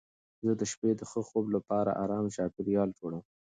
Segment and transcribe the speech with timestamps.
[0.45, 3.23] زه د شپې د ښه خوب لپاره ارام چاپېریال جوړوم.